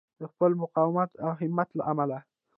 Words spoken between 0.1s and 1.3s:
د خپل مقاومت او